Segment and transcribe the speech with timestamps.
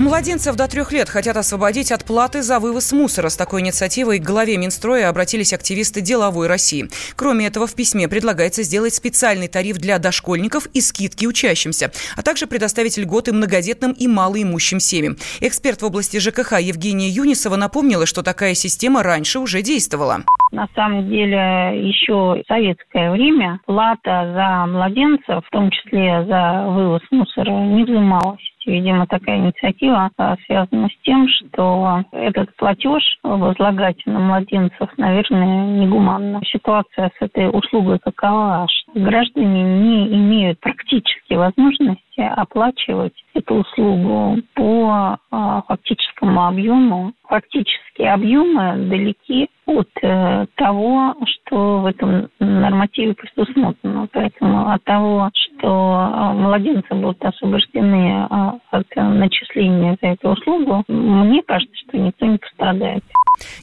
[0.00, 3.28] Младенцев до трех лет хотят освободить от платы за вывоз мусора.
[3.28, 6.86] С такой инициативой к главе Минстроя обратились активисты деловой России.
[7.16, 12.46] Кроме этого, в письме предлагается сделать специальный тариф для дошкольников и скидки учащимся, а также
[12.46, 15.16] предоставить льготы многодетным и малоимущим семьям.
[15.42, 20.20] Эксперт в области ЖКХ Евгения Юнисова напомнила, что такая система раньше уже действовала.
[20.50, 27.02] На самом деле, еще в советское время плата за младенцев, в том числе за вывоз
[27.10, 28.49] мусора, не взималась.
[28.66, 36.40] Видимо, такая инициатива а, связана с тем, что этот платеж возлагать на младенцев, наверное, негуманно.
[36.44, 45.18] Ситуация с этой услугой какова, что граждане не имеют практически возможности оплачивать эту услугу по
[45.30, 47.12] а, фактическому объему.
[47.28, 54.08] Фактические объемы далеки от э, того, что в этом нормативе предусмотрено.
[54.12, 61.42] Поэтому от того, что а, младенцы будут освобождены а, от начисления за эту услугу, мне
[61.46, 63.04] кажется, что никто не пострадает.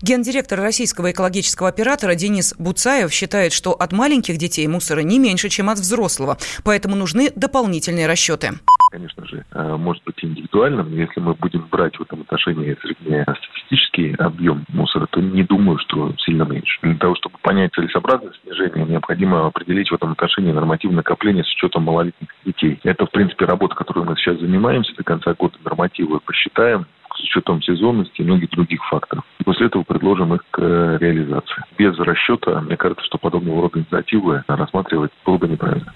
[0.02, 5.70] Гендиректор российского экологического оператора Денис Буцаев считает, что от маленьких детей мусора не меньше, чем
[5.70, 8.47] от взрослого, поэтому нужны дополнительные расчеты
[8.92, 10.92] конечно же, э, может быть индивидуальным.
[10.94, 16.44] Если мы будем брать в этом отношении среднестатистический объем мусора, то не думаю, что сильно
[16.44, 16.80] меньше.
[16.82, 21.84] Для того, чтобы понять целесообразность снижения, необходимо определить в этом отношении нормативное накопление с учетом
[21.84, 22.80] малолетних детей.
[22.84, 24.96] Это, в принципе, работа, которой мы сейчас занимаемся.
[24.96, 29.24] До конца года нормативы посчитаем, с учетом сезонности и многих других факторов.
[29.40, 31.64] И после этого предложим их к э, реализации.
[31.78, 35.94] Без расчета, мне кажется, что подобного рода инициативы рассматривать было бы неправильно.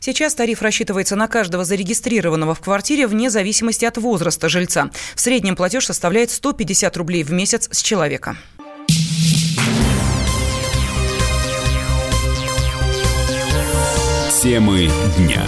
[0.00, 4.90] Сейчас тариф рассчитывается на каждого зарегистрированного в квартире вне зависимости от возраста жильца.
[5.14, 8.36] В среднем платеж составляет 150 рублей в месяц с человека.
[14.42, 15.44] Темы дня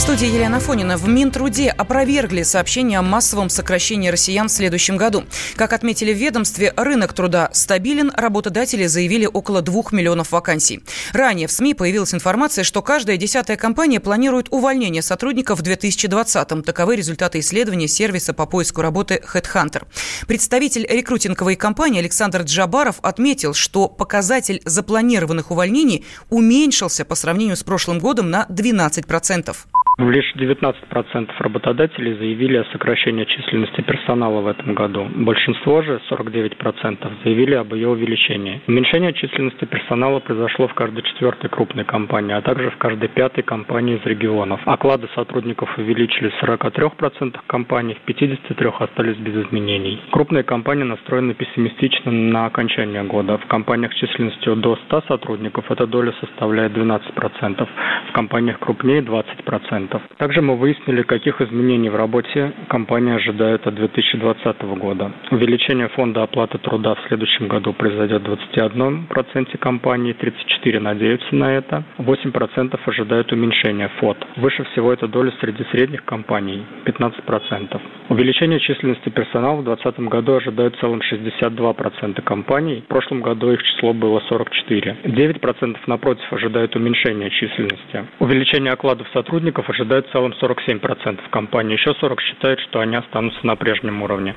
[0.00, 0.96] студии Елена Фонина.
[0.96, 5.24] В Минтруде опровергли сообщение о массовом сокращении россиян в следующем году.
[5.56, 10.82] Как отметили в ведомстве, рынок труда стабилен, работодатели заявили около двух миллионов вакансий.
[11.12, 16.62] Ранее в СМИ появилась информация, что каждая десятая компания планирует увольнение сотрудников в 2020-м.
[16.62, 19.82] Таковы результаты исследования сервиса по поиску работы HeadHunter.
[20.26, 27.98] Представитель рекрутинговой компании Александр Джабаров отметил, что показатель запланированных увольнений уменьшился по сравнению с прошлым
[27.98, 29.54] годом на 12%.
[30.00, 35.06] Лишь 19% работодателей заявили о сокращении численности персонала в этом году.
[35.14, 38.62] Большинство же, 49%, заявили об ее увеличении.
[38.66, 43.98] Уменьшение численности персонала произошло в каждой четвертой крупной компании, а также в каждой пятой компании
[43.98, 44.60] из регионов.
[44.64, 50.00] Оклады сотрудников увеличились в 43% компаний, в 53% остались без изменений.
[50.12, 53.36] Крупные компании настроены пессимистично на окончание года.
[53.36, 57.68] В компаниях численностью до 100 сотрудников эта доля составляет 12%,
[58.08, 59.89] в компаниях крупнее 20%.
[60.18, 65.12] Также мы выяснили, каких изменений в работе компания ожидает от 2020 года.
[65.30, 71.84] Увеличение фонда оплаты труда в следующем году произойдет в 21% компаний, 34% надеются на это,
[71.98, 74.16] 8% ожидают уменьшения ФОД.
[74.36, 77.80] Выше всего эта доля среди средних компаний– 15%.
[78.08, 83.62] Увеличение численности персонала в 2020 году ожидают в целом 62% компаний, в прошлом году их
[83.62, 85.02] число было 44%.
[85.04, 88.06] 9% напротив ожидают уменьшения численности.
[88.18, 91.74] Увеличение окладов сотрудников ожидают в целом 47% компаний.
[91.74, 94.36] Еще 40 считают, что они останутся на прежнем уровне.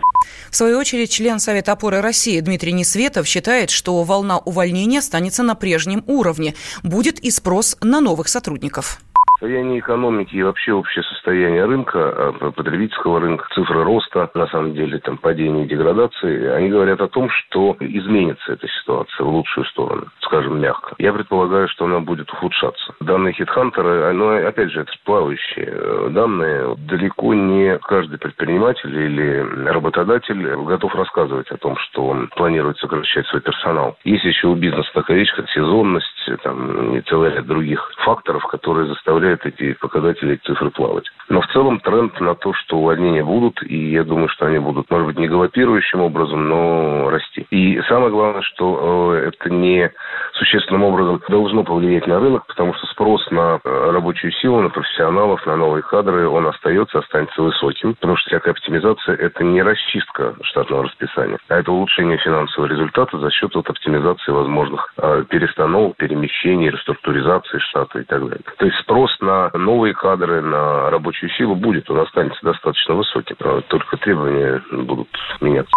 [0.50, 5.56] В свою очередь, член Совета опоры России Дмитрий Несветов считает, что волна увольнения останется на
[5.56, 6.53] прежнем уровне.
[6.84, 9.00] Будет и спрос на новых сотрудников
[9.44, 15.00] состояние экономики и вообще общее состояние рынка, а, потребительского рынка, цифры роста, на самом деле,
[15.00, 20.06] там, падения и деградации, они говорят о том, что изменится эта ситуация в лучшую сторону,
[20.22, 20.96] скажем мягко.
[20.98, 22.94] Я предполагаю, что она будет ухудшаться.
[23.02, 26.76] Данные хитхантеры, ну, опять же, это плавающие э, данные.
[26.78, 33.42] Далеко не каждый предприниматель или работодатель готов рассказывать о том, что он планирует сокращать свой
[33.42, 33.98] персонал.
[34.06, 38.88] Есть еще у бизнеса такая вещь, как сезонность, там, и целый ряд других факторов, которые
[38.88, 41.06] заставляют заставляет эти показатели, эти цифры плавать.
[41.30, 44.90] Но в целом тренд на то, что увольнения будут, и я думаю, что они будут,
[44.90, 47.46] может быть, не галопирующим образом, но расти.
[47.50, 49.91] И самое главное, что э, это не
[50.34, 55.46] существенным образом должно повлиять на рынок, потому что спрос на э, рабочую силу, на профессионалов,
[55.46, 60.84] на новые кадры, он остается, останется высоким, потому что всякая оптимизация– это не расчистка штатного
[60.84, 67.59] расписания, а это улучшение финансового результата за счет вот оптимизации возможных э, перестановок, перемещений, реструктуризации
[67.59, 68.44] штата и так далее.
[68.58, 73.36] То есть спрос на новые кадры, на рабочую силу будет, он останется достаточно высоким.
[73.68, 75.08] Только требования будут
[75.41, 75.72] меняться.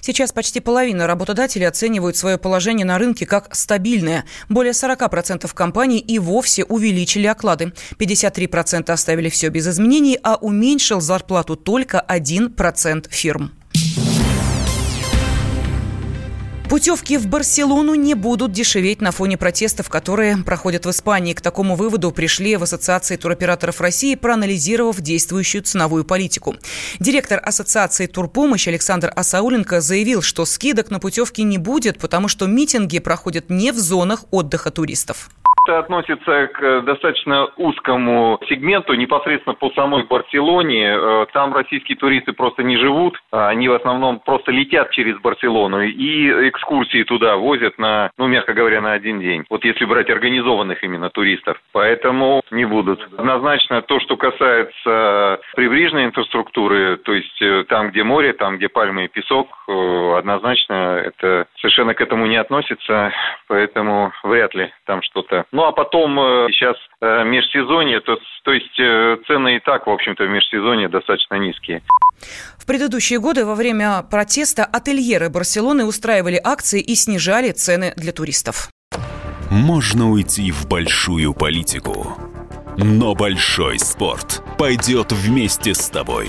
[0.00, 4.24] Сейчас почти половина работодателей оценивают свое положение на рынке как стабильное.
[4.48, 7.72] Более 40% компаний и вовсе увеличили оклады.
[7.98, 13.52] 53% оставили все без изменений, а уменьшил зарплату только 1% фирм.
[16.82, 21.32] Путевки в Барселону не будут дешеветь на фоне протестов, которые проходят в Испании.
[21.32, 26.56] К такому выводу пришли в Ассоциации туроператоров России, проанализировав действующую ценовую политику.
[26.98, 32.98] Директор Ассоциации турпомощь Александр Асауленко заявил, что скидок на путевки не будет, потому что митинги
[32.98, 35.30] проходят не в зонах отдыха туристов.
[35.64, 40.96] Это относится к достаточно узкому сегменту, непосредственно по самой Барселоне.
[40.96, 45.82] Э, там российские туристы просто не живут, а они в основном просто летят через Барселону
[45.82, 49.44] и экскурсии туда возят на, ну, мягко говоря, на один день.
[49.50, 51.56] Вот если брать организованных именно туристов.
[51.72, 53.00] Поэтому не будут.
[53.16, 59.04] Однозначно то, что касается прибрежной инфраструктуры, то есть э, там, где море, там, где пальмы
[59.04, 63.12] и песок, э, однозначно это совершенно к этому не относится,
[63.48, 68.78] поэтому вряд ли там что-то ну а потом э, сейчас э, межсезонье, то, то есть
[68.80, 71.82] э, цены и так, в общем-то, в межсезонье достаточно низкие.
[72.58, 78.70] В предыдущие годы во время протеста ательеры Барселоны устраивали акции и снижали цены для туристов.
[79.50, 82.16] Можно уйти в большую политику,
[82.78, 86.28] но большой спорт пойдет вместе с тобой.